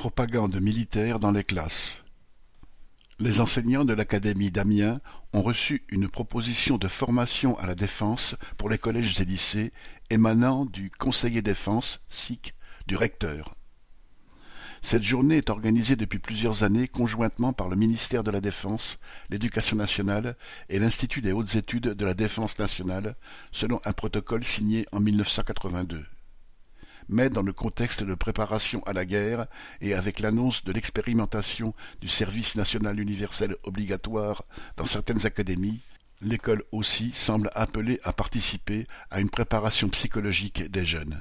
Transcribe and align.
Propagande 0.00 0.58
militaire 0.58 1.20
dans 1.20 1.30
les 1.30 1.44
classes 1.44 2.04
Les 3.18 3.38
enseignants 3.38 3.84
de 3.84 3.92
l'académie 3.92 4.50
d'Amiens 4.50 4.98
ont 5.34 5.42
reçu 5.42 5.84
une 5.90 6.08
proposition 6.08 6.78
de 6.78 6.88
formation 6.88 7.58
à 7.58 7.66
la 7.66 7.74
défense 7.74 8.34
pour 8.56 8.70
les 8.70 8.78
collèges 8.78 9.20
et 9.20 9.26
lycées 9.26 9.74
émanant 10.08 10.64
du 10.64 10.90
conseiller 10.90 11.42
défense 11.42 12.00
du 12.86 12.96
recteur. 12.96 13.54
Cette 14.80 15.02
journée 15.02 15.36
est 15.36 15.50
organisée 15.50 15.96
depuis 15.96 16.18
plusieurs 16.18 16.64
années 16.64 16.88
conjointement 16.88 17.52
par 17.52 17.68
le 17.68 17.76
ministère 17.76 18.24
de 18.24 18.30
la 18.30 18.40
Défense, 18.40 18.98
l'Éducation 19.28 19.76
nationale 19.76 20.34
et 20.70 20.78
l'Institut 20.78 21.20
des 21.20 21.32
hautes 21.32 21.56
études 21.56 21.88
de 21.88 22.04
la 22.06 22.14
défense 22.14 22.58
nationale, 22.58 23.16
selon 23.52 23.82
un 23.84 23.92
protocole 23.92 24.46
signé 24.46 24.86
en 24.92 25.00
1982 25.00 26.06
mais 27.10 27.28
dans 27.28 27.42
le 27.42 27.52
contexte 27.52 28.04
de 28.04 28.14
préparation 28.14 28.82
à 28.84 28.92
la 28.92 29.04
guerre 29.04 29.46
et 29.80 29.94
avec 29.94 30.20
l'annonce 30.20 30.64
de 30.64 30.72
l'expérimentation 30.72 31.74
du 32.00 32.08
service 32.08 32.54
national 32.54 33.00
universel 33.00 33.56
obligatoire 33.64 34.44
dans 34.76 34.84
certaines 34.84 35.26
académies, 35.26 35.80
l'école 36.22 36.62
aussi 36.70 37.12
semble 37.12 37.50
appelée 37.54 38.00
à 38.04 38.12
participer 38.12 38.86
à 39.10 39.20
une 39.20 39.30
préparation 39.30 39.88
psychologique 39.88 40.70
des 40.70 40.84
jeunes. 40.84 41.20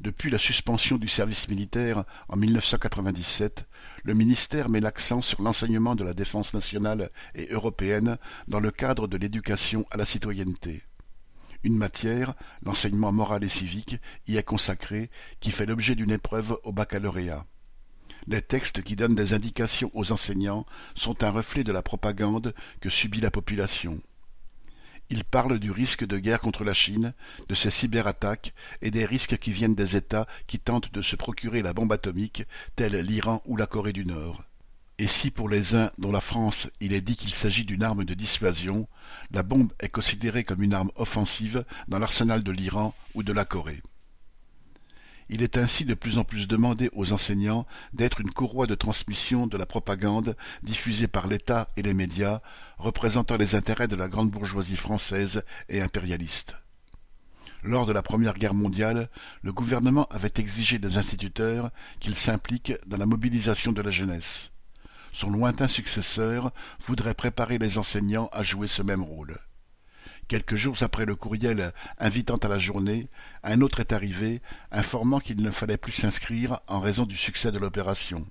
Depuis 0.00 0.30
la 0.30 0.38
suspension 0.38 0.96
du 0.96 1.08
service 1.08 1.46
militaire 1.50 2.04
en 2.30 2.36
1997, 2.36 3.66
le 4.02 4.14
ministère 4.14 4.70
met 4.70 4.80
l'accent 4.80 5.20
sur 5.20 5.42
l'enseignement 5.42 5.94
de 5.94 6.04
la 6.04 6.14
défense 6.14 6.54
nationale 6.54 7.10
et 7.34 7.48
européenne 7.50 8.16
dans 8.48 8.60
le 8.60 8.70
cadre 8.70 9.06
de 9.06 9.18
l'éducation 9.18 9.84
à 9.90 9.98
la 9.98 10.06
citoyenneté. 10.06 10.82
Une 11.62 11.76
matière, 11.76 12.34
l'enseignement 12.62 13.12
moral 13.12 13.44
et 13.44 13.48
civique, 13.48 13.98
y 14.26 14.36
est 14.36 14.42
consacrée, 14.42 15.10
qui 15.40 15.50
fait 15.50 15.66
l'objet 15.66 15.94
d'une 15.94 16.10
épreuve 16.10 16.58
au 16.64 16.72
baccalauréat. 16.72 17.44
Les 18.26 18.42
textes 18.42 18.82
qui 18.82 18.96
donnent 18.96 19.14
des 19.14 19.32
indications 19.32 19.90
aux 19.94 20.12
enseignants 20.12 20.66
sont 20.94 21.22
un 21.24 21.30
reflet 21.30 21.64
de 21.64 21.72
la 21.72 21.82
propagande 21.82 22.54
que 22.80 22.90
subit 22.90 23.20
la 23.20 23.30
population. 23.30 24.00
Ils 25.10 25.24
parlent 25.24 25.58
du 25.58 25.70
risque 25.70 26.06
de 26.06 26.18
guerre 26.18 26.40
contre 26.40 26.62
la 26.62 26.74
Chine, 26.74 27.14
de 27.48 27.54
ses 27.54 27.70
cyberattaques 27.70 28.54
et 28.80 28.90
des 28.90 29.04
risques 29.04 29.38
qui 29.38 29.50
viennent 29.50 29.74
des 29.74 29.96
États 29.96 30.28
qui 30.46 30.60
tentent 30.60 30.92
de 30.92 31.02
se 31.02 31.16
procurer 31.16 31.62
la 31.62 31.72
bombe 31.72 31.92
atomique, 31.92 32.44
tels 32.76 32.96
l'Iran 33.00 33.42
ou 33.46 33.56
la 33.56 33.66
Corée 33.66 33.92
du 33.92 34.06
Nord. 34.06 34.44
Et 35.00 35.08
si 35.08 35.30
pour 35.30 35.48
les 35.48 35.74
uns, 35.74 35.90
dont 35.96 36.12
la 36.12 36.20
France, 36.20 36.68
il 36.78 36.92
est 36.92 37.00
dit 37.00 37.16
qu'il 37.16 37.32
s'agit 37.32 37.64
d'une 37.64 37.82
arme 37.82 38.04
de 38.04 38.12
dissuasion, 38.12 38.86
la 39.32 39.42
bombe 39.42 39.72
est 39.80 39.88
considérée 39.88 40.44
comme 40.44 40.62
une 40.62 40.74
arme 40.74 40.90
offensive 40.94 41.64
dans 41.88 41.98
l'arsenal 41.98 42.42
de 42.42 42.52
l'Iran 42.52 42.94
ou 43.14 43.22
de 43.22 43.32
la 43.32 43.46
Corée. 43.46 43.80
Il 45.30 45.40
est 45.42 45.56
ainsi 45.56 45.86
de 45.86 45.94
plus 45.94 46.18
en 46.18 46.24
plus 46.24 46.46
demandé 46.46 46.90
aux 46.92 47.14
enseignants 47.14 47.66
d'être 47.94 48.20
une 48.20 48.30
courroie 48.30 48.66
de 48.66 48.74
transmission 48.74 49.46
de 49.46 49.56
la 49.56 49.64
propagande 49.64 50.36
diffusée 50.62 51.08
par 51.08 51.28
l'État 51.28 51.70
et 51.78 51.82
les 51.82 51.94
médias, 51.94 52.42
représentant 52.76 53.38
les 53.38 53.54
intérêts 53.54 53.88
de 53.88 53.96
la 53.96 54.08
grande 54.08 54.30
bourgeoisie 54.30 54.76
française 54.76 55.40
et 55.70 55.80
impérialiste. 55.80 56.56
Lors 57.62 57.86
de 57.86 57.94
la 57.94 58.02
Première 58.02 58.34
Guerre 58.34 58.52
mondiale, 58.52 59.08
le 59.40 59.54
gouvernement 59.54 60.06
avait 60.10 60.34
exigé 60.36 60.78
des 60.78 60.98
instituteurs 60.98 61.70
qu'ils 62.00 62.16
s'impliquent 62.16 62.74
dans 62.86 62.98
la 62.98 63.06
mobilisation 63.06 63.72
de 63.72 63.80
la 63.80 63.90
jeunesse 63.90 64.50
son 65.12 65.30
lointain 65.30 65.68
successeur 65.68 66.52
voudrait 66.80 67.14
préparer 67.14 67.58
les 67.58 67.78
enseignants 67.78 68.28
à 68.32 68.42
jouer 68.42 68.66
ce 68.66 68.82
même 68.82 69.02
rôle. 69.02 69.38
Quelques 70.30 70.54
jours 70.54 70.76
après 70.82 71.06
le 71.06 71.16
courriel 71.16 71.72
invitant 71.98 72.36
à 72.36 72.46
la 72.46 72.58
journée, 72.58 73.08
un 73.42 73.62
autre 73.62 73.80
est 73.80 73.92
arrivé, 73.92 74.40
informant 74.70 75.18
qu'il 75.18 75.42
ne 75.42 75.50
fallait 75.50 75.76
plus 75.76 75.90
s'inscrire 75.90 76.60
en 76.68 76.78
raison 76.78 77.04
du 77.04 77.16
succès 77.16 77.50
de 77.50 77.58
l'opération. 77.58 78.24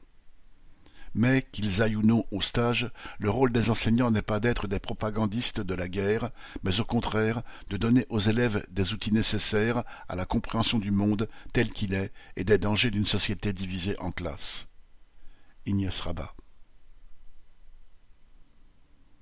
Mais, 1.14 1.46
qu'ils 1.52 1.82
aillent 1.82 1.98
ou 1.98 2.02
non 2.02 2.26
au 2.32 2.40
stage, 2.40 2.90
le 3.20 3.30
rôle 3.30 3.52
des 3.52 3.70
enseignants 3.70 4.12
n'est 4.12 4.22
pas 4.22 4.40
d'être 4.40 4.68
des 4.68 4.80
propagandistes 4.80 5.60
de 5.60 5.74
la 5.74 5.90
guerre, 5.90 6.32
mais 6.64 6.80
au 6.80 6.86
contraire 6.86 7.42
de 7.70 7.76
donner 7.76 8.06
aux 8.10 8.20
élèves 8.20 8.66
des 8.70 8.94
outils 8.94 9.12
nécessaires 9.12 9.84
à 10.08 10.16
la 10.16 10.24
compréhension 10.24 10.80
du 10.80 10.92
monde 10.92 11.28
tel 11.52 11.74
qu'il 11.74 11.94
est 11.94 12.14
et 12.38 12.46
des 12.46 12.60
dangers 12.60 12.92
d'une 12.92 13.06
société 13.06 13.52
divisée 13.52 14.00
en 14.00 14.12
classes. 14.12 14.70
Ignace 15.66 16.00
Rabat 16.00 16.34